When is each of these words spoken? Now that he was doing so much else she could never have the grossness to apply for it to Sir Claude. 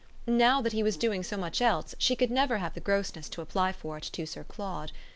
Now 0.25 0.63
that 0.63 0.73
he 0.73 0.81
was 0.81 0.97
doing 0.97 1.21
so 1.21 1.37
much 1.37 1.61
else 1.61 1.93
she 1.99 2.15
could 2.15 2.31
never 2.31 2.57
have 2.57 2.73
the 2.73 2.79
grossness 2.79 3.29
to 3.29 3.41
apply 3.43 3.71
for 3.71 3.97
it 3.99 4.09
to 4.13 4.25
Sir 4.25 4.43
Claude. 4.43 4.91